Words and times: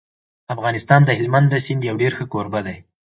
افغانستان 0.53 1.01
د 1.05 1.09
هلمند 1.19 1.47
د 1.49 1.55
سیند 1.65 1.81
یو 1.89 1.95
ډېر 2.01 2.11
ښه 2.17 2.25
کوربه 2.33 2.59
دی. 2.67 2.77